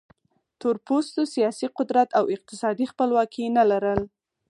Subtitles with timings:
[0.59, 4.01] تور پوستو سیاسي قدرت او اقتصادي خپلواکي نه لرل.